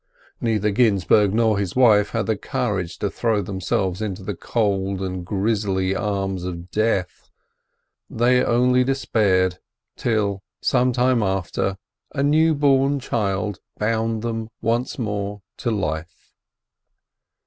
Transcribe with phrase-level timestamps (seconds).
[0.41, 5.23] Neither Ginzburg nor his wife had the courage to throw themselves into the cold and
[5.23, 7.29] grizzly arms of death.
[8.09, 9.59] They only despaired,
[9.95, 11.77] until, some time after,
[12.15, 16.31] a new born child bound them once more to life.